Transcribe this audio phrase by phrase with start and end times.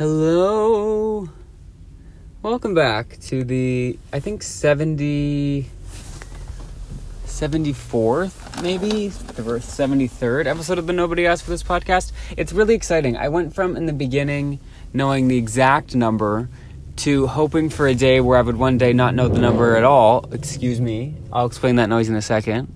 [0.00, 1.28] Hello.
[2.40, 5.68] Welcome back to the, I think, 70,
[7.26, 12.12] 74th, maybe, the 73rd episode of the Nobody Asked for This podcast.
[12.34, 13.18] It's really exciting.
[13.18, 14.58] I went from in the beginning
[14.94, 16.48] knowing the exact number
[16.96, 19.84] to hoping for a day where I would one day not know the number at
[19.84, 20.24] all.
[20.32, 21.14] Excuse me.
[21.30, 22.72] I'll explain that noise in a second.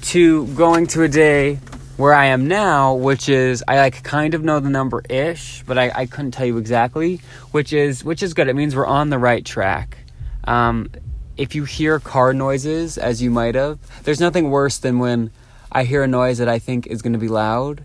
[0.00, 1.58] To going to a day
[1.96, 5.78] where I am now, which is I like kind of know the number ish, but
[5.78, 7.20] I, I couldn't tell you exactly,
[7.52, 8.48] which is which is good.
[8.48, 9.98] It means we're on the right track.
[10.44, 10.90] Um,
[11.36, 15.30] if you hear car noises, as you might have, there's nothing worse than when
[15.72, 17.84] I hear a noise that I think is going to be loud,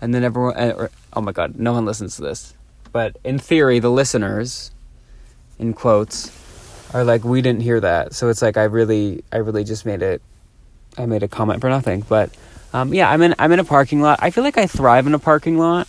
[0.00, 2.54] and then everyone, or, oh my god, no one listens to this.
[2.92, 4.70] But in theory, the listeners,
[5.58, 6.36] in quotes,
[6.92, 8.14] are like, we didn't hear that.
[8.14, 10.20] So it's like I really, I really just made it.
[10.98, 12.30] I made a comment for nothing, but
[12.72, 14.18] um, yeah, I'm in I'm in a parking lot.
[14.22, 15.88] I feel like I thrive in a parking lot.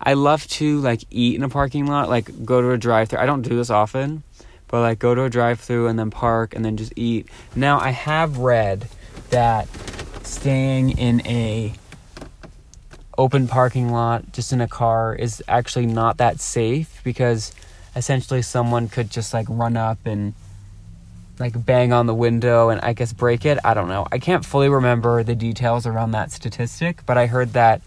[0.00, 3.18] I love to like eat in a parking lot, like go to a drive-through.
[3.18, 4.22] I don't do this often,
[4.68, 7.28] but like go to a drive-through and then park and then just eat.
[7.56, 8.88] Now I have read
[9.30, 9.68] that
[10.24, 11.74] staying in a
[13.16, 17.52] open parking lot just in a car is actually not that safe because
[17.96, 20.34] essentially someone could just like run up and
[21.38, 23.58] like bang on the window and I guess break it.
[23.64, 24.06] I don't know.
[24.10, 27.80] I can't fully remember the details around that statistic, but I heard that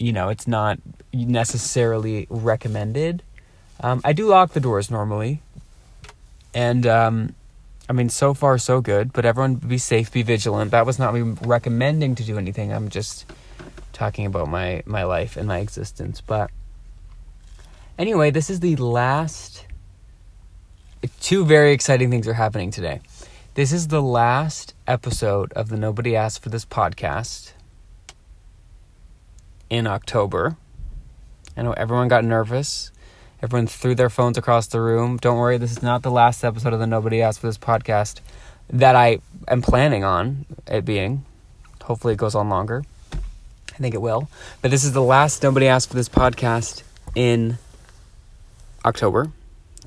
[0.00, 0.78] you know, it's not
[1.12, 3.22] necessarily recommended.
[3.80, 5.42] Um, I do lock the doors normally.
[6.54, 7.34] And um,
[7.88, 10.70] I mean, so far so good, but everyone be safe, be vigilant.
[10.72, 12.72] That was not me recommending to do anything.
[12.72, 13.26] I'm just
[13.92, 16.20] talking about my my life and my existence.
[16.20, 16.50] But
[17.98, 19.66] anyway, this is the last
[21.20, 23.00] two very exciting things are happening today.
[23.54, 27.52] This is the last episode of the Nobody Asked for This podcast
[29.70, 30.56] in October.
[31.56, 32.92] I know everyone got nervous.
[33.42, 35.16] Everyone threw their phones across the room.
[35.16, 38.20] Don't worry, this is not the last episode of the Nobody Asked for This podcast
[38.68, 41.24] that I am planning on it being.
[41.82, 42.84] Hopefully, it goes on longer.
[43.12, 44.28] I think it will.
[44.60, 46.82] But this is the last Nobody Asked for This podcast
[47.14, 47.56] in
[48.84, 49.32] October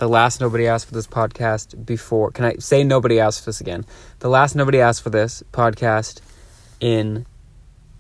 [0.04, 2.30] the last nobody asked for this podcast before.
[2.30, 3.86] Can I say nobody asked for this again?
[4.20, 6.20] The last nobody asked for this podcast
[6.82, 7.26] in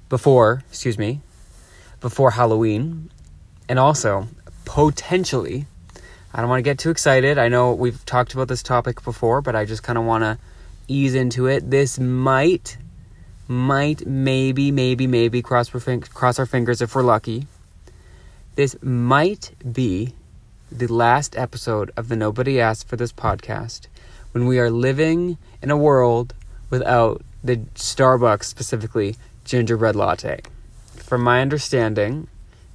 [0.10, 1.22] before, excuse me,
[2.02, 3.10] before Halloween,
[3.70, 4.28] and also
[4.66, 5.66] potentially.
[6.34, 7.38] I don't want to get too excited.
[7.38, 10.38] I know we've talked about this topic before, but I just kind of want to
[10.90, 11.72] ease into it.
[11.72, 12.78] This might,
[13.48, 17.48] might, maybe, maybe, maybe cross cross our fingers if we're lucky.
[18.56, 20.16] This might be
[20.78, 23.86] the last episode of the Nobody Asked for This podcast
[24.32, 26.34] when we are living in a world
[26.72, 30.42] without the Starbucks, specifically gingerbread latte.
[30.96, 32.28] From my understanding,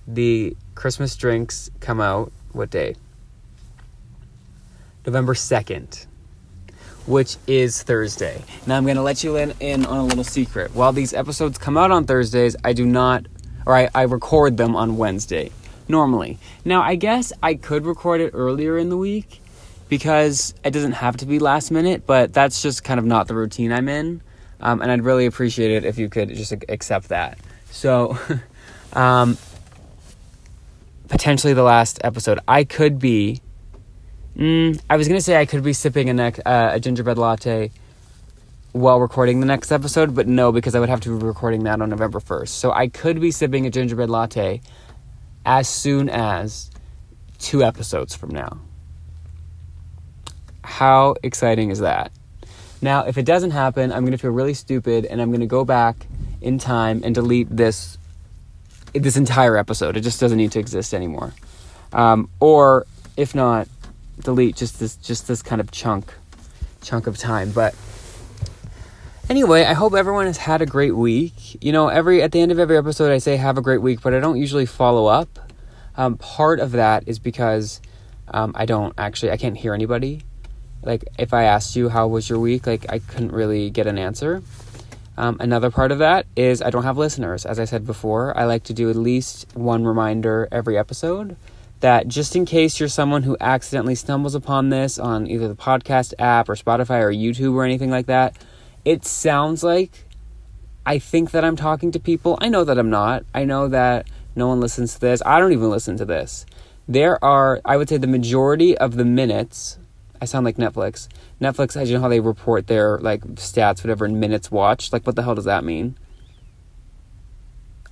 [0.06, 2.94] the Christmas drinks come out what day?
[5.04, 6.06] November 2nd,
[7.04, 8.40] which is Thursday.
[8.64, 10.72] Now I'm going to let you in, in on a little secret.
[10.72, 13.26] While these episodes come out on Thursdays, I do not,
[13.66, 15.50] or I, I record them on Wednesday
[15.88, 16.38] normally.
[16.64, 19.40] Now, I guess I could record it earlier in the week
[19.88, 23.34] because it doesn't have to be last minute, but that's just kind of not the
[23.34, 24.20] routine I'm in.
[24.60, 27.38] Um, and I'd really appreciate it if you could just accept that.
[27.70, 28.18] So,
[28.92, 29.38] um,
[31.08, 32.38] potentially the last episode.
[32.46, 33.40] I could be.
[34.36, 37.72] Mm, I was gonna say I could be sipping a, uh, a gingerbread latte
[38.72, 41.80] while recording the next episode, but no, because I would have to be recording that
[41.80, 42.58] on November first.
[42.58, 44.60] So I could be sipping a gingerbread latte
[45.48, 46.70] as soon as
[47.38, 48.60] two episodes from now.
[50.62, 52.12] How exciting is that?
[52.82, 55.46] Now, if it doesn't happen, I'm going to feel really stupid and I'm going to
[55.46, 56.06] go back
[56.42, 57.96] in time and delete this
[58.92, 59.96] this entire episode.
[59.96, 61.32] It just doesn't need to exist anymore.
[61.94, 63.68] Um, or if not,
[64.20, 66.12] delete just this just this kind of chunk
[66.82, 67.52] chunk of time.
[67.52, 67.74] But
[69.28, 71.62] Anyway, I hope everyone has had a great week.
[71.62, 74.00] You know, every at the end of every episode, I say have a great week,
[74.00, 75.38] but I don't usually follow up.
[75.98, 77.82] Um, part of that is because
[78.28, 80.22] um, I don't actually I can't hear anybody.
[80.82, 83.98] Like if I asked you how was your week, like I couldn't really get an
[83.98, 84.42] answer.
[85.18, 87.44] Um, another part of that is I don't have listeners.
[87.44, 91.36] As I said before, I like to do at least one reminder every episode
[91.80, 96.14] that just in case you're someone who accidentally stumbles upon this on either the podcast
[96.18, 98.34] app or Spotify or YouTube or anything like that
[98.88, 100.06] it sounds like
[100.86, 102.38] I think that I'm talking to people.
[102.40, 103.22] I know that I'm not.
[103.34, 105.20] I know that no one listens to this.
[105.26, 106.46] I don't even listen to this.
[106.88, 109.78] There are, I would say, the majority of the minutes.
[110.22, 111.06] I sound like Netflix.
[111.38, 114.94] Netflix, as you know how they report their like stats, whatever, in minutes watched.
[114.94, 115.98] Like, what the hell does that mean?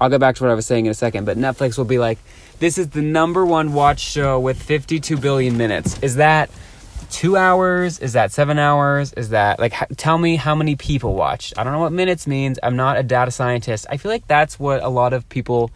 [0.00, 1.98] I'll get back to what I was saying in a second, but Netflix will be
[1.98, 2.18] like,
[2.58, 5.98] this is the number one watch show with 52 billion minutes.
[6.02, 6.48] Is that
[7.10, 7.98] two hours?
[7.98, 9.12] Is that seven hours?
[9.14, 11.54] Is that like, h- tell me how many people watched?
[11.56, 12.58] I don't know what minutes means.
[12.62, 13.86] I'm not a data scientist.
[13.90, 15.70] I feel like that's what a lot of people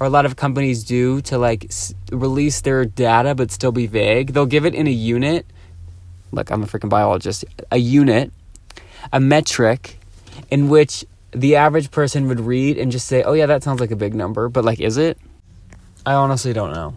[0.00, 3.86] or a lot of companies do to like s- release their data but still be
[3.86, 4.32] vague.
[4.32, 5.46] They'll give it in a unit.
[6.32, 7.44] Look, I'm a freaking biologist.
[7.70, 8.32] A unit,
[9.12, 9.98] a metric
[10.50, 13.90] in which the average person would read and just say, "Oh yeah, that sounds like
[13.92, 15.18] a big number," but like is it?
[16.04, 16.94] I honestly don't know.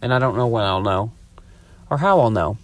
[0.00, 1.10] And I don't know when I'll know
[1.90, 2.56] or how I'll know.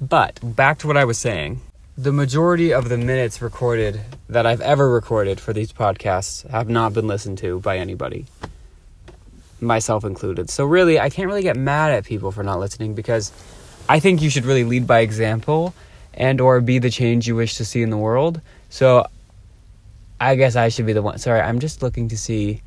[0.00, 1.60] But back to what I was saying.
[1.98, 4.00] The majority of the minutes recorded
[4.30, 8.24] that I've ever recorded for these podcasts have not been listened to by anybody,
[9.60, 10.48] myself included.
[10.48, 13.30] So, really, I can't really get mad at people for not listening because
[13.90, 15.74] I think you should really lead by example
[16.14, 18.40] and or be the change you wish to see in the world.
[18.70, 19.06] So,
[20.18, 21.18] I guess I should be the one.
[21.18, 22.62] Sorry, I'm just looking to see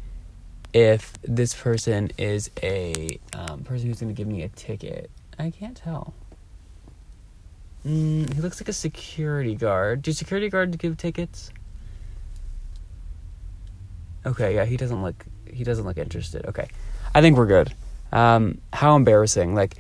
[0.72, 5.10] if this person is a um, person who's going to give me a ticket.
[5.40, 6.14] I can't tell.
[7.86, 10.02] Mm, he looks like a security guard.
[10.02, 11.52] Do security guards give tickets?
[14.26, 16.46] Okay, yeah, he doesn't look he doesn't look interested.
[16.46, 16.68] Okay.
[17.14, 17.74] I think we're good.
[18.12, 19.54] Um, how embarrassing.
[19.54, 19.76] Like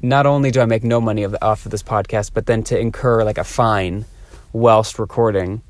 [0.00, 2.62] not only do I make no money of the, off of this podcast, but then
[2.64, 4.04] to incur like a fine
[4.52, 5.62] whilst recording.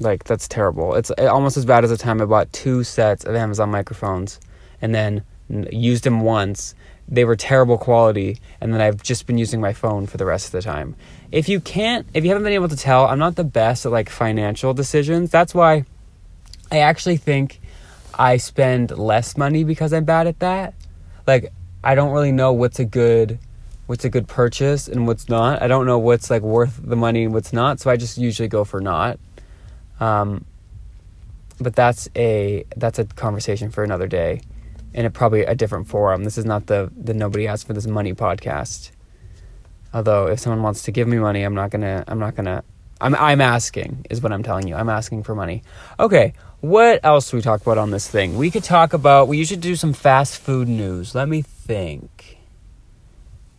[0.00, 0.94] Like that's terrible.
[0.94, 4.40] It's almost as bad as the time I bought two sets of Amazon microphones
[4.80, 6.74] and then used them once
[7.08, 10.46] they were terrible quality and then I've just been using my phone for the rest
[10.46, 10.94] of the time.
[11.32, 13.92] If you can't if you haven't been able to tell, I'm not the best at
[13.92, 15.30] like financial decisions.
[15.30, 15.84] That's why
[16.70, 17.60] I actually think
[18.14, 20.74] I spend less money because I'm bad at that.
[21.26, 21.52] Like
[21.82, 23.38] I don't really know what's a good
[23.86, 25.62] what's a good purchase and what's not.
[25.62, 28.48] I don't know what's like worth the money and what's not, so I just usually
[28.48, 29.18] go for not.
[29.98, 30.44] Um
[31.58, 34.42] but that's a that's a conversation for another day
[34.94, 36.24] in a probably a different forum.
[36.24, 38.90] This is not the the nobody asked for this money podcast.
[39.92, 42.64] Although if someone wants to give me money, I'm not gonna I'm not gonna
[43.00, 44.74] I'm I'm asking is what I'm telling you.
[44.74, 45.62] I'm asking for money.
[45.98, 48.36] Okay, what else do we talk about on this thing?
[48.36, 51.14] We could talk about we usually do some fast food news.
[51.14, 52.38] Let me think.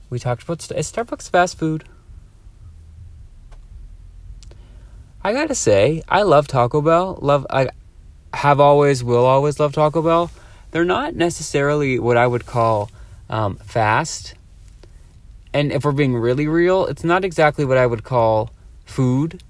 [0.10, 1.86] We talked about is Starbucks fast food?
[5.24, 7.20] I gotta say, I love Taco Bell.
[7.22, 7.70] Love I
[8.34, 10.32] have always will always love Taco Bell
[10.72, 12.90] they're not necessarily what I would call
[13.30, 14.36] um, fast.
[15.54, 18.52] And if we're being really real, it's not exactly what I would call
[18.86, 19.42] food.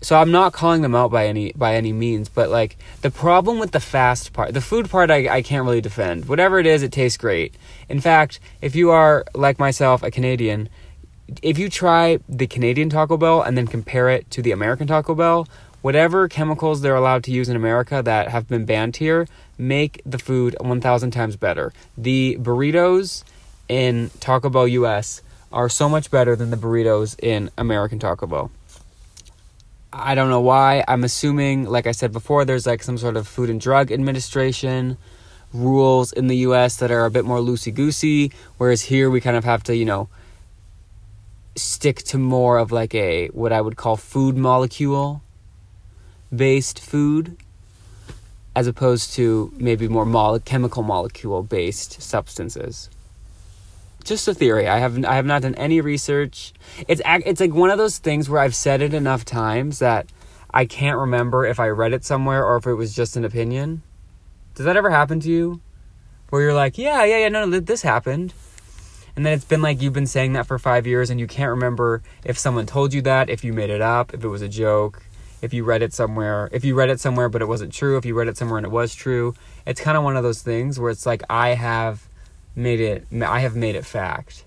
[0.00, 3.58] So I'm not calling them out by any by any means, but like the problem
[3.58, 6.26] with the fast part, the food part, I, I can't really defend.
[6.26, 7.54] Whatever it is, it tastes great.
[7.88, 10.68] In fact, if you are like myself, a Canadian,
[11.40, 15.14] if you try the Canadian Taco Bell and then compare it to the American Taco
[15.14, 15.48] Bell,
[15.84, 19.28] whatever chemicals they're allowed to use in America that have been banned here,
[19.58, 21.74] make the food 1,000 times better.
[21.98, 23.22] The burritos
[23.68, 25.20] in Taco Bell US
[25.52, 28.50] are so much better than the burritos in American Taco Bell.
[29.92, 30.82] I don't know why.
[30.88, 34.96] I'm assuming, like I said before, there's like some sort of Food and Drug Administration
[35.52, 39.36] rules in the US that are a bit more loosey goosey, whereas here we kind
[39.36, 40.08] of have to, you know,
[41.56, 45.20] stick to more of like a what I would call food molecule
[46.36, 47.36] based food
[48.56, 52.88] as opposed to maybe more mole- chemical molecule based substances.
[54.04, 54.68] Just a theory.
[54.68, 56.52] I have I have not done any research.
[56.86, 60.06] It's it's like one of those things where I've said it enough times that
[60.52, 63.82] I can't remember if I read it somewhere or if it was just an opinion.
[64.54, 65.60] Does that ever happen to you?
[66.28, 68.34] Where you're like, yeah, yeah, yeah, no, no, this happened.
[69.16, 71.50] And then it's been like you've been saying that for five years and you can't
[71.50, 74.48] remember if someone told you that, if you made it up, if it was a
[74.48, 75.02] joke
[75.44, 78.04] if you read it somewhere if you read it somewhere but it wasn't true if
[78.04, 79.34] you read it somewhere and it was true
[79.66, 82.08] it's kind of one of those things where it's like i have
[82.56, 84.44] made it i have made it fact.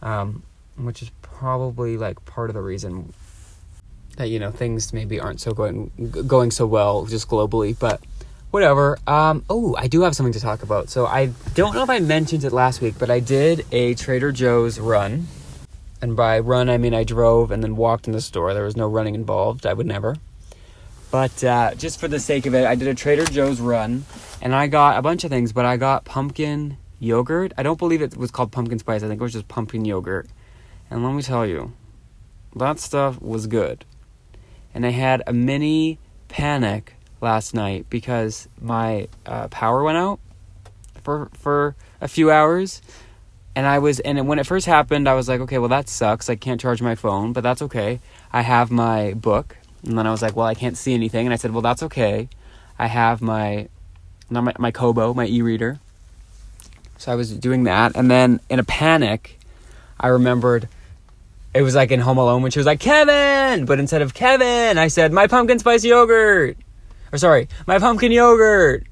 [0.00, 0.42] Um,
[0.76, 3.12] which is probably like part of the reason
[4.16, 5.90] that you know things maybe aren't so going
[6.26, 8.00] going so well just globally but
[8.50, 8.98] whatever.
[9.06, 10.88] Um, oh i do have something to talk about.
[10.88, 14.32] So i don't know if i mentioned it last week but i did a trader
[14.32, 15.26] joe's run
[16.00, 18.54] and by run, I mean I drove and then walked in the store.
[18.54, 19.66] There was no running involved.
[19.66, 20.16] I would never.
[21.10, 24.04] But uh, just for the sake of it, I did a Trader Joe's run,
[24.42, 25.52] and I got a bunch of things.
[25.52, 27.52] But I got pumpkin yogurt.
[27.56, 29.02] I don't believe it was called pumpkin spice.
[29.02, 30.28] I think it was just pumpkin yogurt.
[30.90, 31.72] And let me tell you,
[32.54, 33.84] that stuff was good.
[34.74, 40.20] And I had a mini panic last night because my uh, power went out
[41.02, 42.82] for for a few hours
[43.58, 46.30] and I was and when it first happened, I was like, okay, well that sucks.
[46.30, 47.98] I can't charge my phone, but that's okay.
[48.32, 51.26] I have my book, And then I was like, well, I can't see anything.
[51.26, 52.28] And I said, well, that's okay.
[52.78, 53.68] I have my
[54.30, 55.80] not my, my Kobo, my e-reader.
[56.98, 59.40] So I was doing that, and then in a panic,
[59.98, 60.68] I remembered
[61.52, 64.78] it was like in Home Alone when she was like Kevin, but instead of Kevin,
[64.78, 66.56] I said my pumpkin spice yogurt,
[67.10, 68.86] or sorry, my pumpkin yogurt.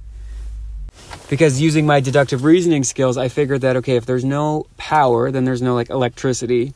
[1.28, 5.44] Because using my deductive reasoning skills, I figured that okay, if there's no power, then
[5.44, 6.72] there's no like electricity.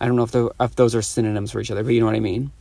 [0.00, 2.06] I don't know if, the, if those are synonyms for each other, but you know
[2.06, 2.52] what I mean.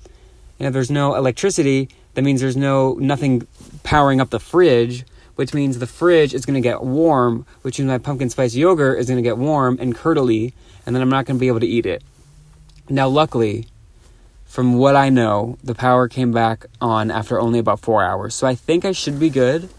[0.60, 3.48] And if there's no electricity, that means there's no nothing
[3.84, 7.88] powering up the fridge, which means the fridge is going to get warm, which means
[7.88, 10.54] my pumpkin spice yogurt is going to get warm and curdly,
[10.86, 12.04] and then I'm not going to be able to eat it.
[12.90, 13.68] Now, luckily,
[14.46, 18.46] from what I know, the power came back on after only about four hours, so
[18.46, 19.70] I think I should be good.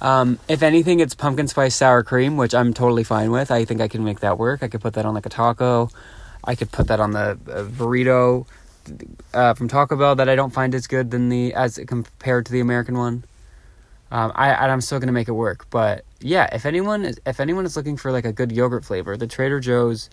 [0.00, 3.50] Um, if anything, it's pumpkin spice sour cream, which I'm totally fine with.
[3.50, 4.62] I think I can make that work.
[4.62, 5.90] I could put that on like a taco.
[6.44, 7.38] I could put that on the
[7.76, 8.46] burrito
[9.34, 12.52] uh, from Taco Bell that I don't find as good than the as compared to
[12.52, 13.24] the American one.
[14.10, 17.66] Um, I I'm still gonna make it work, but yeah, if anyone is if anyone
[17.66, 20.08] is looking for like a good yogurt flavor, the Trader Joe's,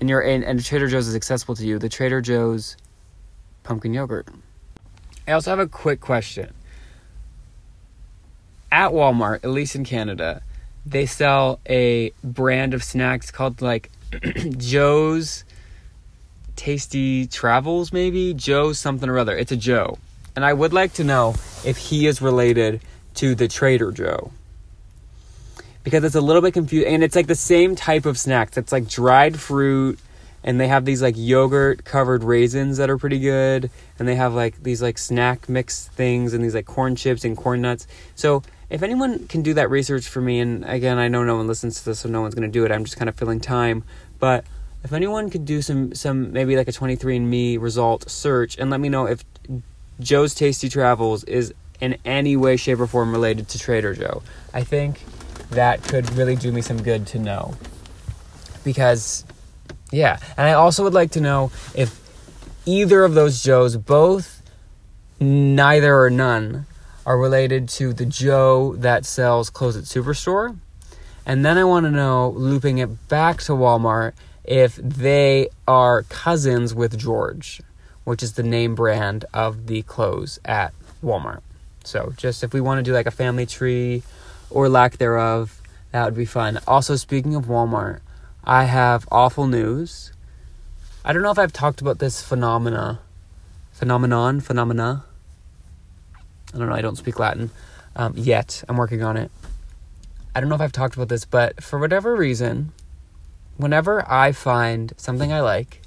[0.00, 2.76] and you're and, and Trader Joe's is accessible to you, the Trader Joe's
[3.62, 4.26] pumpkin yogurt.
[5.28, 6.52] I also have a quick question.
[8.70, 10.42] At Walmart, at least in Canada,
[10.84, 13.90] they sell a brand of snacks called like
[14.56, 15.44] Joe's
[16.56, 19.36] Tasty Travels, maybe Joe something or other.
[19.36, 19.98] It's a Joe,
[20.36, 21.34] and I would like to know
[21.64, 22.80] if he is related
[23.14, 24.32] to the Trader Joe
[25.84, 28.58] because it's a little bit confusing, and it's like the same type of snacks.
[28.58, 29.98] It's like dried fruit,
[30.44, 34.34] and they have these like yogurt covered raisins that are pretty good, and they have
[34.34, 37.86] like these like snack mix things, and these like corn chips and corn nuts.
[38.16, 41.46] So if anyone can do that research for me, and again, I know no one
[41.46, 42.72] listens to this, so no one's going to do it.
[42.72, 43.84] I'm just kind of filling time,
[44.18, 44.44] but
[44.84, 48.88] if anyone could do some some maybe like a 23andme result search and let me
[48.88, 49.24] know if
[50.00, 54.22] joe's tasty travels is in any way shape or form related to trader joe
[54.54, 55.02] i think
[55.50, 57.54] that could really do me some good to know
[58.64, 59.24] because
[59.90, 62.00] yeah and i also would like to know if
[62.66, 64.42] either of those joes both
[65.18, 66.66] neither or none
[67.08, 70.56] are related to the joe that sells clothes at superstore
[71.24, 74.12] and then i want to know looping it back to walmart
[74.48, 77.60] if they are cousins with George,
[78.04, 80.72] which is the name brand of the clothes at
[81.04, 81.42] Walmart.
[81.84, 84.02] So, just if we want to do like a family tree
[84.48, 85.60] or lack thereof,
[85.92, 86.60] that would be fun.
[86.66, 88.00] Also, speaking of Walmart,
[88.42, 90.12] I have awful news.
[91.04, 93.00] I don't know if I've talked about this phenomena,
[93.72, 95.04] phenomenon, phenomena.
[96.54, 96.74] I don't know.
[96.74, 97.50] I don't speak Latin
[97.96, 98.64] um, yet.
[98.68, 99.30] I'm working on it.
[100.34, 102.72] I don't know if I've talked about this, but for whatever reason,
[103.56, 105.82] whenever I find something I like,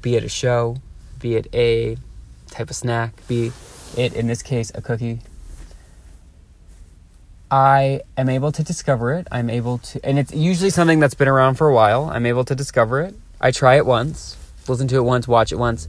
[0.00, 0.76] be it a show,
[1.18, 1.96] be it a
[2.50, 3.52] type of snack, be
[3.96, 5.20] it in this case a cookie,
[7.50, 9.26] I am able to discover it.
[9.30, 12.08] I'm able to, and it's usually something that's been around for a while.
[12.08, 13.14] I'm able to discover it.
[13.40, 15.88] I try it once, listen to it once, watch it once,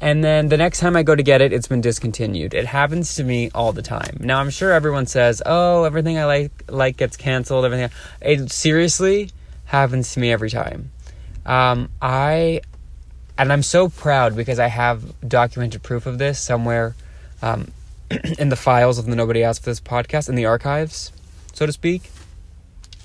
[0.00, 2.52] and then the next time I go to get it, it's been discontinued.
[2.52, 4.18] It happens to me all the time.
[4.20, 7.90] Now I'm sure everyone says, "Oh, everything I like like gets canceled." Everything.
[8.20, 9.30] It seriously
[9.64, 10.90] happens to me every time.
[11.46, 12.60] Um, I
[13.38, 16.94] and I'm so proud because I have documented proof of this somewhere
[17.40, 17.70] um,
[18.38, 21.12] in the files of the Nobody Asked for This podcast in the archives,
[21.52, 22.10] so to speak.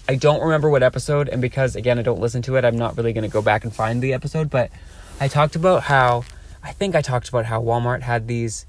[0.09, 2.97] I don't remember what episode, and because again I don't listen to it, I'm not
[2.97, 4.49] really going to go back and find the episode.
[4.49, 4.71] But
[5.21, 6.25] I talked about how
[6.63, 8.65] I think I talked about how Walmart had these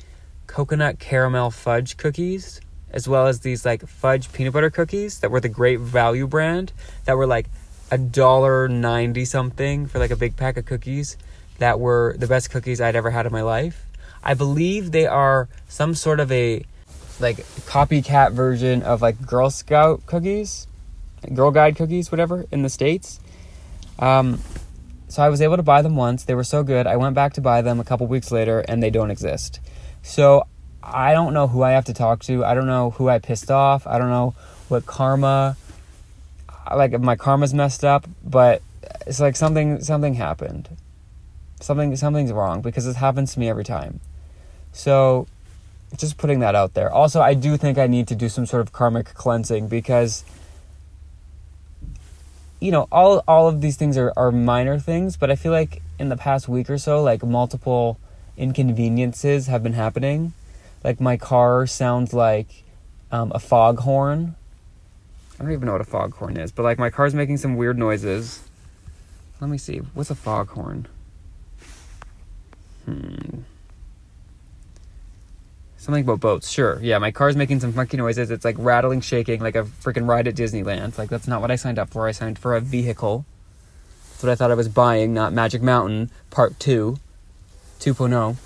[0.47, 5.41] coconut caramel fudge cookies, as well as these like fudge peanut butter cookies that were
[5.41, 6.73] the Great Value brand
[7.05, 7.47] that were like
[7.91, 11.17] a dollar ninety something for like a big pack of cookies
[11.59, 13.87] that were the best cookies I'd ever had in my life.
[14.23, 16.65] I believe they are some sort of a
[17.21, 20.67] like copycat version of like Girl Scout cookies,
[21.35, 23.21] Girl Guide cookies, whatever, in the States.
[23.99, 24.41] Um,
[25.13, 26.25] so I was able to buy them once.
[26.25, 26.87] They were so good.
[26.87, 29.61] I went back to buy them a couple weeks later and they don't exist.
[30.03, 30.47] So
[30.83, 32.43] I don't know who I have to talk to.
[32.47, 33.87] I don't know who I pissed off.
[33.87, 34.35] I don't know
[34.69, 35.59] what karma
[36.75, 38.63] like my karma's messed up, but
[39.07, 40.71] it's like something something happened.
[41.61, 44.01] Something something's wrong because this happens to me every time.
[44.73, 45.27] So
[45.95, 46.91] just putting that out there.
[46.91, 50.25] Also, I do think I need to do some sort of karmic cleansing because
[52.63, 55.83] you know, all all of these things are, are minor things, but I feel like
[55.99, 57.99] in the past week or so, like multiple
[58.37, 60.33] inconveniences have been happening.
[60.85, 62.65] Like my car sounds like
[63.11, 64.37] um, a foghorn
[65.43, 67.77] I don't even know what a foghorn is, but like my car's making some weird
[67.77, 68.45] noises.
[69.41, 69.79] Let me see.
[69.79, 70.87] What's a foghorn?
[72.85, 73.41] Hmm.
[75.83, 76.49] Something about boats.
[76.49, 76.79] Sure.
[76.81, 78.31] Yeah, my car's making some funky noises.
[78.31, 80.97] It's like rattling, shaking, like a freaking ride at Disneyland.
[80.97, 82.07] Like that's not what I signed up for.
[82.07, 83.27] I signed for a vehicle.
[84.11, 86.99] That's what I thought I was buying, not Magic Mountain Part 2,
[87.81, 88.37] 2.0.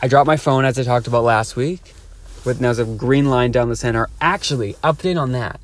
[0.00, 1.92] I dropped my phone as I talked about last week.
[2.46, 4.08] With now a green line down the center.
[4.18, 5.60] Actually, update on that.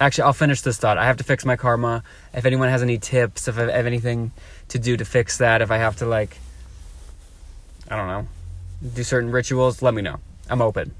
[0.00, 0.98] Actually, I'll finish this thought.
[0.98, 2.02] I have to fix my karma.
[2.34, 4.32] If anyone has any tips, if I have anything
[4.66, 6.38] to do to fix that, if I have to like
[7.88, 8.26] I don't know,
[8.82, 10.18] do certain rituals, let me know.
[10.50, 10.94] I'm open.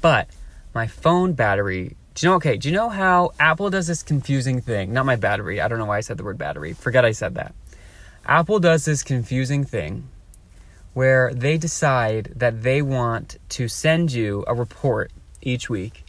[0.00, 0.28] But
[0.74, 4.60] my phone battery, do you know, okay, do you know how Apple does this confusing
[4.60, 4.92] thing?
[4.92, 5.60] Not my battery.
[5.60, 6.74] I don't know why I said the word battery.
[6.74, 7.54] Forget I said that.
[8.26, 10.08] Apple does this confusing thing
[10.94, 15.12] where they decide that they want to send you a report
[15.42, 16.04] each week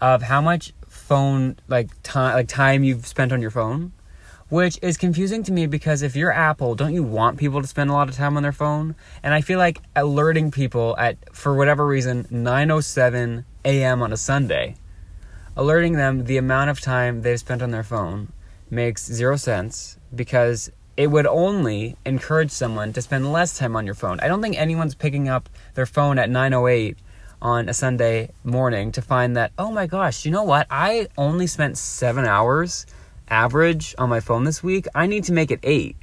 [0.00, 3.92] of how much phone like time like time you've spent on your phone
[4.48, 7.90] which is confusing to me because if you're Apple, don't you want people to spend
[7.90, 8.94] a lot of time on their phone?
[9.22, 14.02] And I feel like alerting people at for whatever reason 9:07 a.m.
[14.02, 14.76] on a Sunday,
[15.56, 18.32] alerting them the amount of time they've spent on their phone
[18.70, 23.94] makes zero sense because it would only encourage someone to spend less time on your
[23.94, 24.18] phone.
[24.20, 26.96] I don't think anyone's picking up their phone at 9:08
[27.40, 30.66] on a Sunday morning to find that, "Oh my gosh, you know what?
[30.70, 32.84] I only spent 7 hours
[33.30, 35.96] average on my phone this week, I need to make it eight.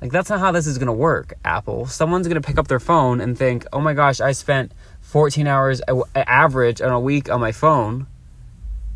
[0.00, 1.86] Like, that's not how this is going to work, Apple.
[1.86, 5.46] Someone's going to pick up their phone and think, oh my gosh, I spent 14
[5.46, 5.80] hours
[6.14, 8.06] average on a week on my phone,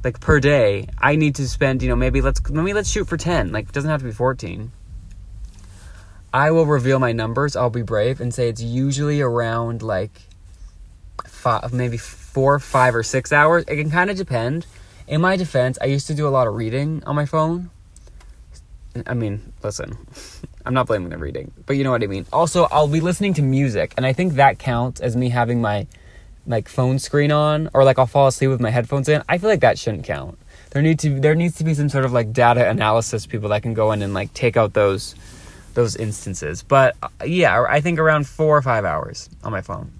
[0.04, 0.88] like per day.
[0.98, 3.52] I need to spend, you know, maybe let's, maybe let's shoot for 10.
[3.52, 4.72] Like, it doesn't have to be 14.
[6.32, 7.56] I will reveal my numbers.
[7.56, 10.20] I'll be brave and say it's usually around like
[11.26, 13.64] five, maybe four, five, or six hours.
[13.66, 14.66] It can kind of depend
[15.08, 17.70] in my defense, I used to do a lot of reading on my phone.
[19.06, 19.96] I mean, listen,
[20.66, 22.26] I'm not blaming the reading, but you know what I mean.
[22.32, 25.86] Also, I'll be listening to music, and I think that counts as me having my
[26.46, 29.22] like phone screen on, or like I'll fall asleep with my headphones in.
[29.28, 30.38] I feel like that shouldn't count.
[30.70, 33.62] There need to there needs to be some sort of like data analysis people that
[33.62, 35.14] can go in and like take out those
[35.74, 36.62] those instances.
[36.62, 39.92] But uh, yeah, I think around four or five hours on my phone.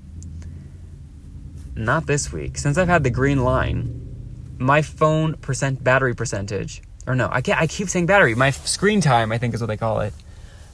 [1.75, 4.08] Not this week, since I've had the green line
[4.59, 8.35] my phone percent battery percentage, or no, I can't, I keep saying battery.
[8.35, 10.13] My screen time, I think is what they call it,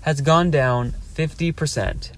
[0.00, 2.12] has gone down 50%.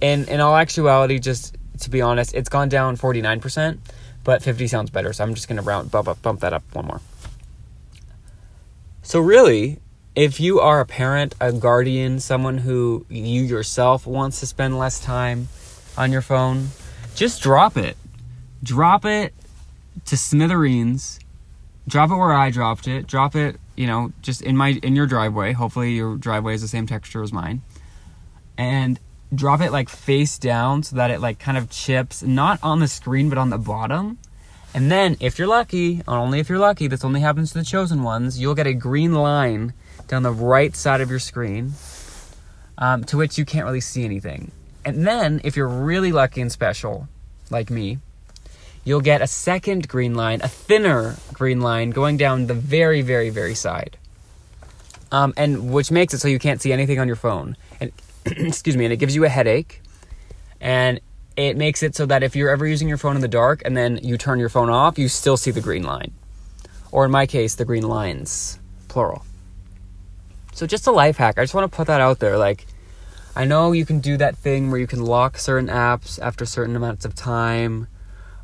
[0.00, 3.78] And in all actuality, just to be honest, it's gone down 49%,
[4.24, 6.86] but 50 sounds better, so I'm just gonna round bump up, bump that up one
[6.86, 7.00] more.
[9.02, 9.78] So really,
[10.14, 15.00] if you are a parent, a guardian, someone who you yourself wants to spend less
[15.00, 15.48] time
[15.96, 16.68] on your phone,
[17.14, 17.96] just drop it
[18.62, 19.34] drop it
[20.06, 21.20] to smithereens.
[21.86, 23.06] Drop it where I dropped it.
[23.06, 25.52] Drop it, you know, just in my in your driveway.
[25.52, 27.62] Hopefully your driveway is the same texture as mine.
[28.56, 28.98] And
[29.34, 32.88] drop it like face down so that it like kind of chips not on the
[32.88, 34.18] screen but on the bottom.
[34.74, 38.02] And then if you're lucky, only if you're lucky, this only happens to the chosen
[38.02, 39.72] ones, you'll get a green line
[40.08, 41.72] down the right side of your screen
[42.76, 44.52] um, to which you can't really see anything.
[44.84, 47.08] And then if you're really lucky and special,
[47.50, 47.98] like me,
[48.88, 53.28] you'll get a second green line, a thinner green line going down the very, very,
[53.28, 53.98] very side.
[55.12, 57.56] Um, and which makes it so you can't see anything on your phone.
[57.80, 57.92] And
[58.24, 59.82] excuse me, and it gives you a headache.
[60.58, 61.00] And
[61.36, 63.76] it makes it so that if you're ever using your phone in the dark and
[63.76, 66.12] then you turn your phone off, you still see the green line.
[66.90, 69.22] Or in my case, the green lines, plural.
[70.54, 71.38] So just a life hack.
[71.38, 72.38] I just want to put that out there.
[72.38, 72.66] Like,
[73.36, 76.74] I know you can do that thing where you can lock certain apps after certain
[76.74, 77.86] amounts of time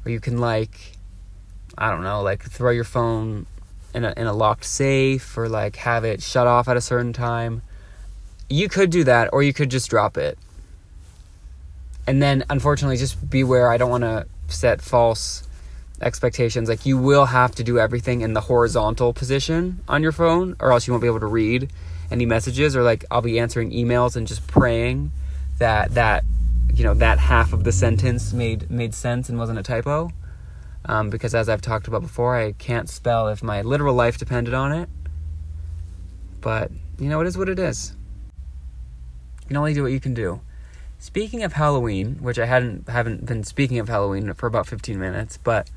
[0.05, 0.95] or you can like
[1.77, 3.47] I don't know, like throw your phone
[3.95, 7.13] in a in a locked safe or like have it shut off at a certain
[7.13, 7.63] time.
[8.49, 10.39] You could do that or you could just drop it.
[12.07, 15.49] And then unfortunately just beware, I don't want to set false
[16.01, 16.69] expectations.
[16.69, 20.73] Like you will have to do everything in the horizontal position on your phone or
[20.73, 21.71] else you won't be able to read
[22.11, 25.13] any messages or like I'll be answering emails and just praying
[25.59, 26.25] that that
[26.73, 30.11] you know that half of the sentence made made sense and wasn't a typo.
[30.87, 34.53] Um, because as I've talked about before, I can't spell if my literal life depended
[34.53, 34.89] on it.
[36.41, 37.97] But you know, it is what it is.
[39.43, 40.41] You can only do what you can do.
[40.99, 45.39] Speaking of Halloween, which I hadn't haven't been speaking of Halloween for about 15 minutes,
[45.39, 45.71] but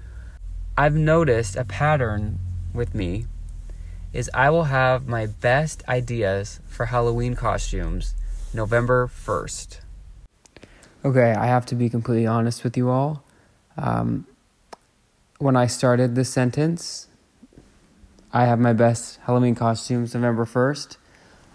[0.78, 2.40] I've noticed a pattern
[2.74, 3.26] with me
[4.14, 8.16] is I will have my best ideas for Halloween costumes
[8.54, 9.80] November 1st.
[11.08, 13.24] Okay, I have to be completely honest with you all.
[13.78, 14.28] Um,
[15.40, 17.08] when I started this sentence,
[18.34, 20.98] I have my best Halloween costumes November 1st.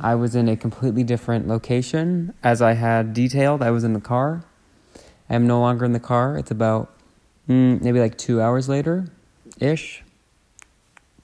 [0.01, 3.61] I was in a completely different location as I had detailed.
[3.61, 4.43] I was in the car.
[5.29, 6.39] I am no longer in the car.
[6.39, 6.91] It's about
[7.47, 9.05] mm, maybe like two hours later
[9.61, 10.03] ish,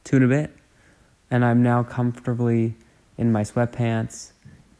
[0.04, 0.54] two and a bit.
[1.30, 2.74] And I'm now comfortably
[3.16, 4.32] in my sweatpants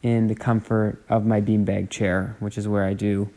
[0.03, 3.31] in the comfort of my beanbag chair, which is where I do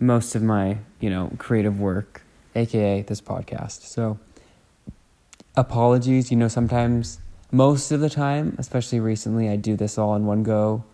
[0.00, 2.22] most of my, you know, creative work,
[2.54, 3.82] aka this podcast.
[3.82, 4.18] So
[5.56, 10.26] apologies, you know, sometimes most of the time, especially recently, I do this all in
[10.26, 10.84] one go.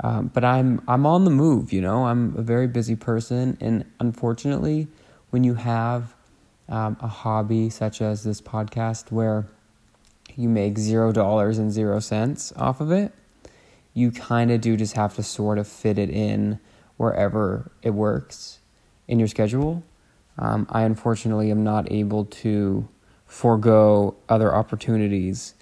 [0.00, 2.06] Um, but I'm I'm on the move, you know.
[2.06, 4.88] I'm a very busy person, and unfortunately,
[5.30, 6.14] when you have
[6.68, 9.46] um, a hobby such as this podcast, where
[10.34, 13.12] you make zero dollars and zero cents off of it,
[13.94, 16.58] you kind of do just have to sort of fit it in
[16.96, 18.58] wherever it works
[19.08, 19.82] in your schedule.
[20.36, 22.88] Um, I unfortunately am not able to
[23.24, 25.54] forego other opportunities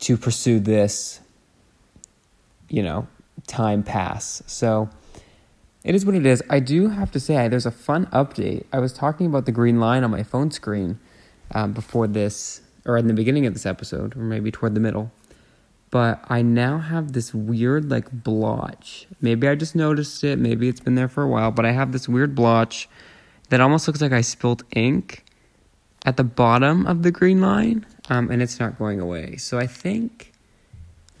[0.00, 1.20] to pursue this,
[2.68, 3.06] you know,
[3.46, 4.42] time pass.
[4.46, 4.90] So
[5.84, 6.42] it is what it is.
[6.50, 8.64] I do have to say, there's a fun update.
[8.72, 10.98] I was talking about the green line on my phone screen
[11.54, 15.10] um, before this, or in the beginning of this episode, or maybe toward the middle.
[15.94, 19.06] But I now have this weird, like, blotch.
[19.20, 20.40] Maybe I just noticed it.
[20.40, 21.52] Maybe it's been there for a while.
[21.52, 22.88] But I have this weird blotch
[23.50, 25.24] that almost looks like I spilled ink
[26.04, 29.36] at the bottom of the green line um, and it's not going away.
[29.36, 30.32] So I think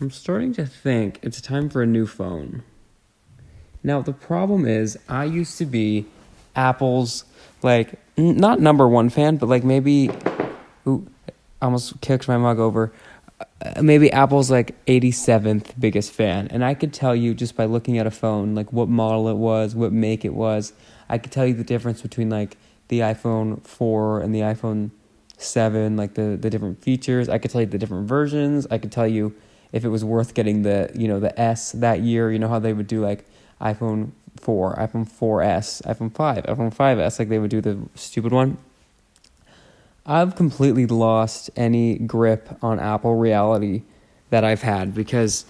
[0.00, 2.64] I'm starting to think it's time for a new phone.
[3.84, 6.06] Now the problem is I used to be
[6.56, 7.24] Apple's
[7.62, 10.10] like not number one fan, but like maybe
[10.84, 11.06] ooh,
[11.62, 12.92] almost kicked my mug over.
[13.80, 18.06] Maybe Apple's like 87th biggest fan, and I could tell you just by looking at
[18.06, 20.72] a phone like what model it was, what make it was.
[21.08, 22.56] I could tell you the difference between like
[22.88, 24.90] the iPhone 4 and the iPhone
[25.38, 27.28] seven, like the the different features.
[27.28, 28.66] I could tell you the different versions.
[28.70, 29.34] I could tell you
[29.72, 32.30] if it was worth getting the you know the S that year.
[32.30, 33.26] You know how they would do like
[33.60, 38.58] iPhone four, iPhone 4S, iPhone five, iPhone 5S, like they would do the stupid one.
[40.06, 43.82] I've completely lost any grip on Apple reality
[44.28, 45.46] that I've had because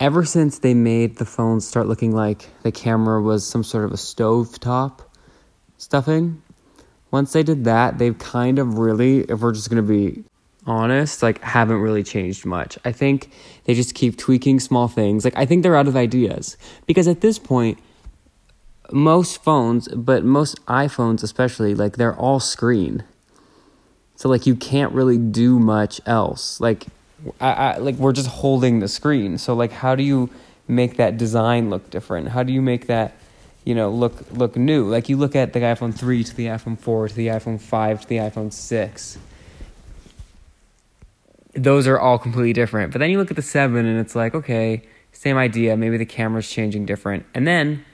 [0.00, 3.92] ever since they made the phones start looking like the camera was some sort of
[3.92, 5.08] a stove top
[5.78, 6.42] stuffing,
[7.12, 10.24] once they did that, they've kind of really, if we're just going to be
[10.66, 12.76] honest, like haven't really changed much.
[12.84, 13.30] I think
[13.64, 15.24] they just keep tweaking small things.
[15.24, 17.78] Like I think they're out of ideas because at this point
[18.90, 23.04] most phones, but most iPhones especially, like they're all screen.
[24.16, 26.60] So like you can't really do much else.
[26.60, 26.86] Like
[27.40, 29.38] I, I like we're just holding the screen.
[29.38, 30.30] So like how do you
[30.68, 32.28] make that design look different?
[32.28, 33.14] How do you make that
[33.64, 34.88] you know, look look new.
[34.88, 38.00] Like you look at the iPhone 3 to the iPhone 4 to the iPhone 5
[38.02, 39.18] to the iPhone 6.
[41.54, 42.92] Those are all completely different.
[42.92, 46.06] But then you look at the 7 and it's like, okay, same idea, maybe the
[46.06, 47.26] camera's changing different.
[47.34, 47.84] And then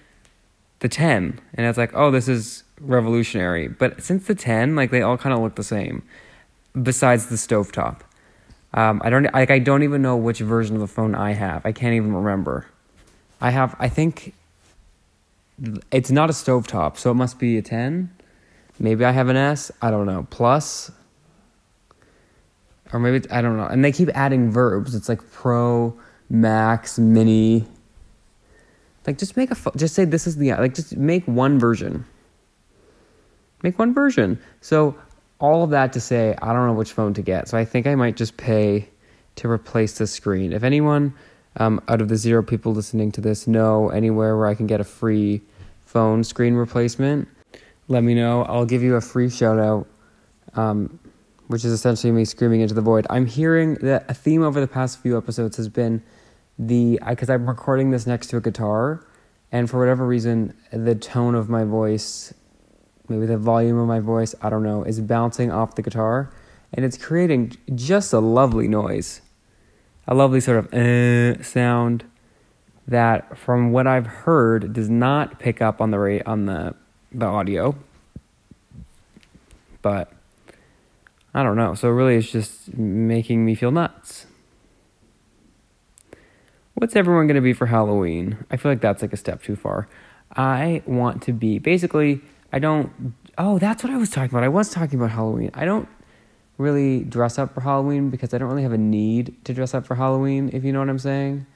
[0.79, 3.69] the 10 and it's like, oh, this is revolutionary.
[3.69, 6.03] But since the 10, like they all kind of look the same
[6.81, 8.01] besides the stovetop.
[8.75, 11.65] Um, I don't like I don't even know which version of the phone I have.
[11.65, 12.67] I can't even remember.
[13.41, 14.35] I have I think
[15.91, 18.11] it's not a stovetop, so it must be a 10.
[18.79, 19.73] Maybe I have an S.
[19.83, 20.27] I don't know.
[20.31, 20.91] Plus.
[22.93, 23.67] Or maybe, I don't know.
[23.67, 24.95] And they keep adding verbs.
[24.95, 25.99] It's like pro,
[26.31, 27.67] max, mini.
[29.07, 32.05] Like, just make a, just say this is the, like, just make one version.
[33.63, 34.39] Make one version.
[34.61, 34.97] So,
[35.41, 37.49] all of that to say, I don't know which phone to get.
[37.49, 38.89] So, I think I might just pay
[39.37, 40.53] to replace the screen.
[40.53, 41.15] If anyone
[41.57, 44.81] um, out of the zero people listening to this know anywhere where I can get
[44.81, 45.43] a free
[45.87, 47.29] phone screen replacement,
[47.89, 48.45] let me know.
[48.45, 49.87] I'll give you a free shout out,
[50.55, 50.99] um,
[51.47, 53.07] which is essentially me screaming into the void.
[53.11, 56.03] I'm hearing that a theme over the past few episodes has been
[56.59, 59.07] the because I'm recording this next to a guitar,
[59.51, 62.35] and for whatever reason, the tone of my voice,
[63.09, 66.31] maybe the volume of my voice, I don't know, is bouncing off the guitar,
[66.73, 69.23] and it's creating just a lovely noise
[70.09, 72.03] a lovely sort of uh, sound
[72.89, 76.75] that, from what I've heard, does not pick up on the rate on the
[77.13, 77.77] the audio.
[79.83, 80.11] But
[81.35, 81.75] I don't know.
[81.75, 84.27] So really, it's just making me feel nuts.
[86.75, 88.39] What's everyone going to be for Halloween?
[88.51, 89.89] I feel like that's like a step too far.
[90.35, 92.23] I want to be basically.
[92.53, 93.15] I don't.
[93.37, 94.45] Oh, that's what I was talking about.
[94.45, 95.51] I was talking about Halloween.
[95.55, 95.89] I don't
[96.57, 99.87] really dress up for Halloween because I don't really have a need to dress up
[99.87, 101.47] for Halloween, if you know what I'm saying.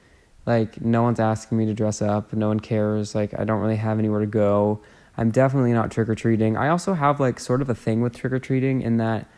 [0.46, 3.14] Like, no one's asking me to dress up, no one cares.
[3.14, 4.80] Like, I don't really have anywhere to go.
[5.16, 6.56] I'm definitely not trick or treating.
[6.56, 9.28] I also have, like, sort of a thing with trick or treating in that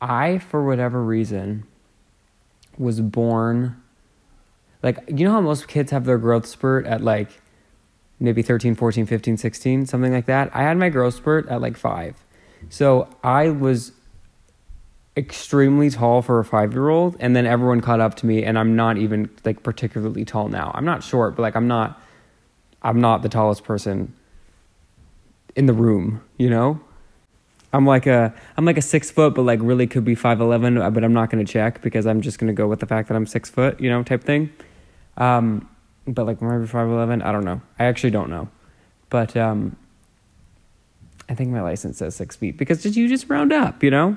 [0.00, 1.64] I, for whatever reason,
[2.76, 3.82] was born
[4.82, 7.40] like you know how most kids have their growth spurt at like
[8.20, 11.76] maybe 13 14 15 16 something like that i had my growth spurt at like
[11.76, 12.14] 5
[12.68, 13.92] so i was
[15.16, 18.58] extremely tall for a 5 year old and then everyone caught up to me and
[18.58, 22.00] i'm not even like particularly tall now i'm not short but like i'm not
[22.82, 24.12] i'm not the tallest person
[25.56, 26.80] in the room you know
[27.72, 30.76] I'm like a I'm like a six foot, but like really could be five eleven.
[30.92, 33.26] But I'm not gonna check because I'm just gonna go with the fact that I'm
[33.26, 34.50] six foot, you know, type thing.
[35.16, 35.68] Um,
[36.14, 37.22] but like maybe five eleven.
[37.22, 37.60] I don't know.
[37.78, 38.48] I actually don't know,
[39.10, 39.76] but um,
[41.28, 44.16] I think my license says six feet because did you just round up, you know.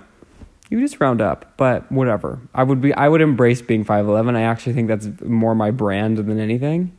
[0.69, 2.39] You just round up, but whatever.
[2.54, 4.36] I would be I would embrace being five eleven.
[4.36, 6.95] I actually think that's more my brand than anything.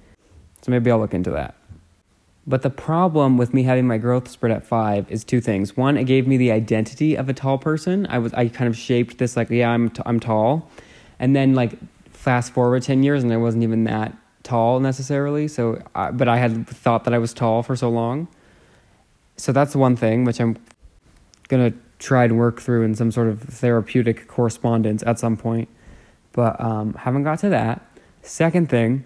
[0.60, 1.54] So maybe I'll look into that.
[2.46, 5.76] But the problem with me having my growth spurt at five is two things.
[5.76, 8.06] One, it gave me the identity of a tall person.
[8.10, 10.68] I was I kind of shaped this like yeah I'm t- I'm tall,
[11.18, 11.78] and then like
[12.12, 15.48] fast forward ten years and I wasn't even that tall necessarily.
[15.48, 18.28] So, I, but I had thought that I was tall for so long.
[19.36, 20.56] So that's one thing which I'm
[21.48, 25.68] gonna try and work through in some sort of therapeutic correspondence at some point.
[26.32, 27.86] But um, haven't got to that.
[28.22, 29.04] Second thing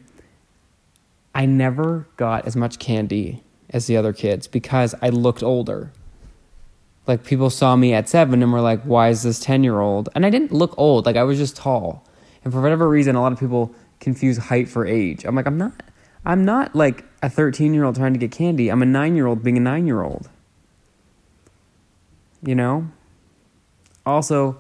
[1.34, 5.92] I never got as much candy as the other kids because I looked older.
[7.06, 10.08] Like people saw me at seven and were like, why is this 10 year old?
[10.14, 12.04] And I didn't look old, like I was just tall.
[12.42, 15.24] And for whatever reason, a lot of people confuse height for age.
[15.24, 15.82] I'm like, I'm not,
[16.24, 18.68] I'm not like a 13 year old trying to get candy.
[18.68, 20.28] I'm a nine year old being a nine year old.
[22.42, 22.88] You know?
[24.04, 24.58] Also,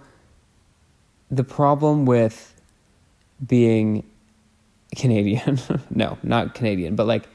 [1.30, 2.54] the problem with
[3.44, 4.04] being
[4.94, 5.58] Canadian.
[5.90, 7.28] no, not Canadian, but like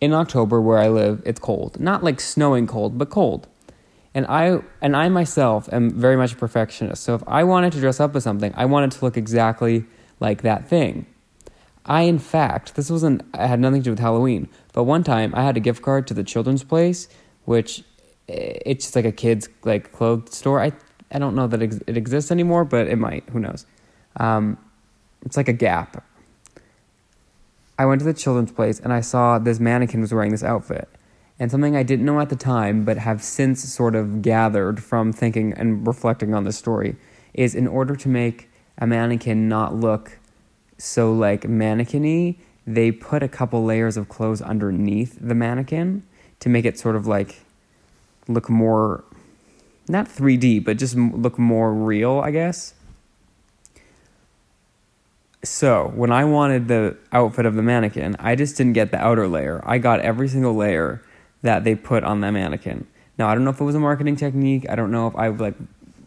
[0.00, 1.78] in October where I live, it's cold.
[1.80, 3.46] Not like snowing cold, but cold.
[4.14, 7.02] And I and I myself am very much a perfectionist.
[7.02, 9.84] So if I wanted to dress up as something, I wanted to look exactly
[10.20, 11.06] like that thing.
[11.86, 15.34] I in fact, this wasn't I had nothing to do with Halloween, but one time
[15.34, 17.08] I had a gift card to the children's place,
[17.44, 17.80] which
[18.28, 20.60] eh, it's just like a kids like clothes store.
[20.60, 20.72] I
[21.10, 23.28] I don't know that it exists anymore, but it might.
[23.30, 23.64] Who knows?
[24.18, 24.58] Um,
[25.24, 26.04] it's like a Gap
[27.78, 30.88] I went to the children's place and I saw this mannequin was wearing this outfit.
[31.38, 35.12] And something I didn't know at the time, but have since sort of gathered from
[35.12, 36.96] thinking and reflecting on this story,
[37.34, 40.18] is in order to make a mannequin not look
[40.78, 42.36] so like mannequiny,
[42.66, 46.02] they put a couple layers of clothes underneath the mannequin
[46.40, 47.42] to make it sort of like
[48.28, 49.04] look more,
[49.88, 52.74] not 3D, but just look more real, I guess.
[55.44, 59.28] So when I wanted the outfit of the mannequin, I just didn't get the outer
[59.28, 59.62] layer.
[59.64, 61.02] I got every single layer
[61.42, 62.86] that they put on the mannequin.
[63.16, 64.66] Now I don't know if it was a marketing technique.
[64.68, 65.54] I don't know if I like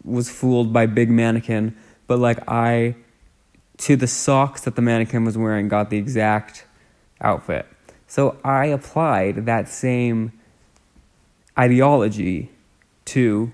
[0.04, 1.74] was fooled by big mannequin,
[2.06, 2.96] but like I
[3.80, 6.66] to the socks that the mannequin was wearing got the exact
[7.20, 7.66] outfit.
[8.06, 10.32] So I applied that same
[11.58, 12.50] ideology
[13.06, 13.52] to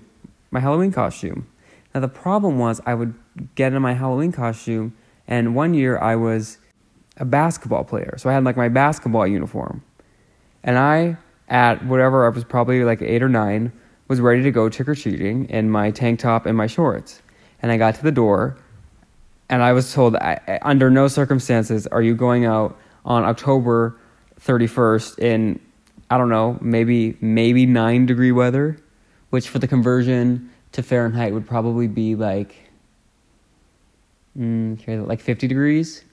[0.51, 1.47] my Halloween costume.
[1.93, 3.13] Now the problem was I would
[3.55, 4.95] get in my Halloween costume
[5.27, 6.57] and one year I was
[7.15, 8.15] a basketball player.
[8.17, 9.83] So I had like my basketball uniform.
[10.63, 13.71] And I, at whatever, I was probably like eight or nine,
[14.07, 17.21] was ready to go trick or treating in my tank top and my shorts.
[17.61, 18.57] And I got to the door
[19.49, 20.17] and I was told,
[20.61, 23.97] under no circumstances are you going out on October
[24.41, 25.59] 31st in,
[26.09, 28.77] I don't know, maybe, maybe nine degree weather,
[29.29, 32.55] which for the conversion to Fahrenheit would probably be like
[34.37, 36.03] mm, like 50 degrees.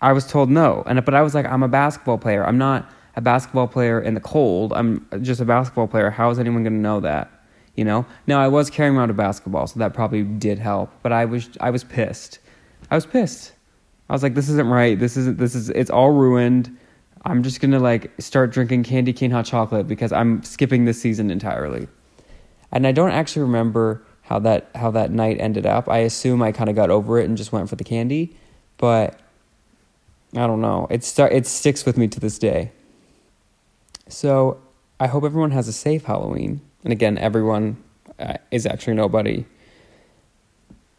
[0.00, 2.46] I was told no, and but I was like, I'm a basketball player.
[2.46, 4.72] I'm not a basketball player in the cold.
[4.74, 6.10] I'm just a basketball player.
[6.10, 7.30] How is anyone going to know that?
[7.76, 8.06] You know.
[8.26, 10.90] Now I was carrying around a basketball, so that probably did help.
[11.02, 12.38] But I was I was pissed.
[12.90, 13.52] I was pissed.
[14.08, 14.98] I was like, this isn't right.
[14.98, 15.38] This isn't.
[15.38, 15.70] This is.
[15.70, 16.76] It's all ruined.
[17.24, 21.30] I'm just gonna like start drinking candy cane hot chocolate because I'm skipping this season
[21.30, 21.88] entirely.
[22.70, 25.88] And I don't actually remember how that how that night ended up.
[25.88, 28.36] I assume I kind of got over it and just went for the candy,
[28.78, 29.18] but
[30.34, 30.86] I don't know.
[30.90, 32.72] It start it sticks with me to this day.
[34.08, 34.60] So
[35.00, 36.60] I hope everyone has a safe Halloween.
[36.86, 37.82] And again, everyone
[38.20, 39.44] uh, is actually nobody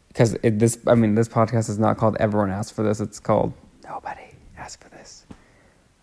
[0.08, 0.76] because this.
[0.86, 3.54] I mean, this podcast is not called "Everyone Asked for This." It's called
[3.88, 5.24] "Nobody Asked for This."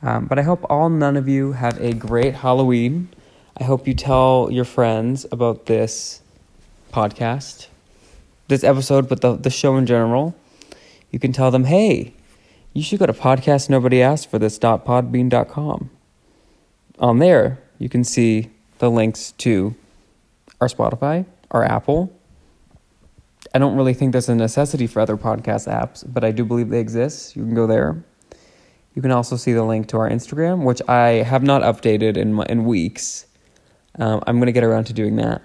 [0.02, 3.10] Um, but I hope all none of you have a great Halloween.
[3.58, 6.24] I hope you tell your friends about this
[6.92, 7.68] podcast,
[8.48, 10.34] this episode, but the, the show in general,
[11.12, 12.16] you can tell them, hey,
[12.74, 15.92] you should go to podcast nobody asked for this.podbean.com.
[16.98, 19.76] On there, you can see the links to
[20.62, 22.12] our Spotify, our Apple,
[23.54, 26.70] I don't really think there's a necessity for other podcast apps, but I do believe
[26.70, 27.36] they exist.
[27.36, 28.04] You can go there.
[28.94, 32.42] You can also see the link to our Instagram, which I have not updated in
[32.50, 33.26] in weeks.
[34.00, 35.42] Um, I'm gonna get around to doing that.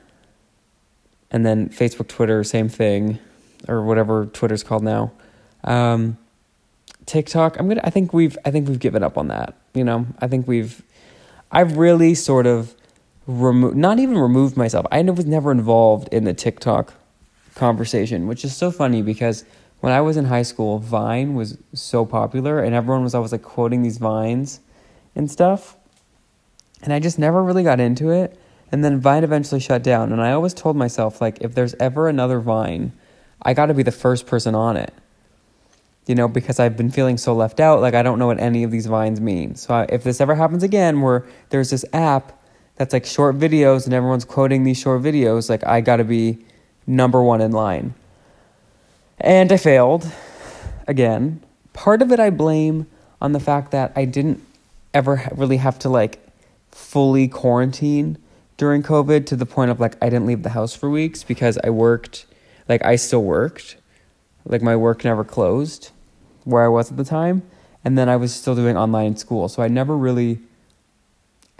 [1.31, 3.19] And then Facebook, Twitter, same thing,
[3.69, 5.12] or whatever Twitter's called now.
[5.62, 6.19] Um,
[7.07, 7.83] TikTok, I'm gonna.
[7.85, 8.37] I think we've.
[8.45, 9.57] I think we've given up on that.
[9.75, 10.83] You know, I think we've.
[11.53, 12.75] I've really sort of
[13.31, 14.87] removed, not even removed myself.
[14.90, 16.95] I was never involved in the TikTok
[17.55, 19.45] conversation, which is so funny because
[19.81, 23.43] when I was in high school, Vine was so popular, and everyone was always like
[23.43, 24.61] quoting these vines
[25.14, 25.77] and stuff.
[26.83, 28.38] And I just never really got into it.
[28.73, 32.09] And then Vine eventually shut down, and I always told myself like, if there's ever
[32.09, 32.93] another Vine,
[33.43, 34.93] I got to be the first person on it
[36.07, 37.81] you know, because I've been feeling so left out.
[37.81, 39.55] Like, I don't know what any of these vines mean.
[39.55, 42.39] So, I, if this ever happens again where there's this app
[42.81, 46.38] that's like short videos and everyone's quoting these short videos, like, I gotta be
[46.87, 47.93] number one in line.
[49.19, 50.11] And I failed
[50.88, 51.43] again.
[51.75, 52.87] Part of it I blame
[53.21, 54.43] on the fact that I didn't
[54.95, 56.27] ever really have to like
[56.71, 58.16] fully quarantine
[58.57, 61.59] during COVID to the point of like I didn't leave the house for weeks because
[61.62, 62.25] I worked,
[62.66, 63.77] like, I still worked.
[64.47, 65.90] Like, my work never closed
[66.45, 67.43] where I was at the time,
[67.85, 69.51] and then I was still doing online school.
[69.51, 70.40] So I never really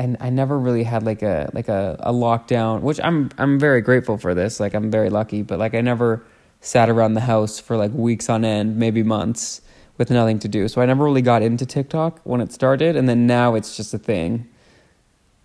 [0.01, 3.83] and I never really had like a like a, a lockdown, which I'm I'm very
[3.83, 4.59] grateful for this.
[4.59, 6.25] Like I'm very lucky, but like I never
[6.63, 9.61] sat around the house for like weeks on end, maybe months
[9.99, 10.69] with nothing to do.
[10.69, 13.93] So I never really got into TikTok when it started, and then now it's just
[13.93, 14.49] a thing.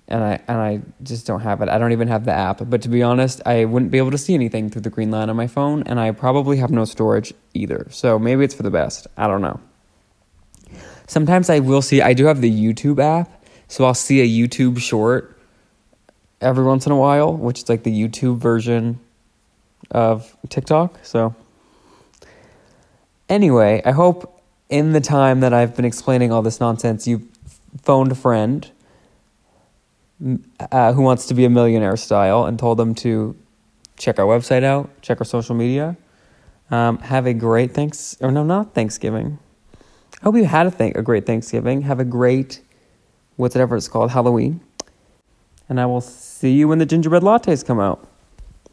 [0.07, 1.67] And I and I just don't have it.
[1.67, 2.61] I don't even have the app.
[2.69, 5.29] But to be honest, I wouldn't be able to see anything through the green line
[5.29, 7.87] on my phone, and I probably have no storage either.
[7.89, 9.05] So maybe it's for the best.
[9.17, 9.59] I don't know.
[11.07, 14.80] Sometimes I will see, I do have the YouTube app, so I'll see a YouTube
[14.80, 15.38] short
[16.41, 18.99] every once in a while, which is like the YouTube version
[19.91, 20.99] of TikTok.
[21.04, 21.36] So,
[23.30, 27.28] anyway, I hope in the time that I've been explaining all this nonsense, you've
[27.84, 28.69] phoned a friend
[30.71, 33.36] uh, who wants to be a millionaire style and told them to
[33.97, 35.97] check our website out, check our social media.
[36.71, 39.38] Um, have a great thanks or no, not Thanksgiving.
[39.73, 41.84] I hope you had a, th- a great Thanksgiving.
[41.84, 42.62] Have a great
[43.35, 44.61] whatever it's called Halloween,
[45.67, 48.07] and I will see you when the gingerbread lattes come out.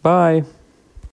[0.03, 0.45] Bye.